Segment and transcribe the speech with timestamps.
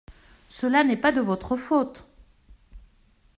[0.49, 2.09] Cela n’est pas de votre faute!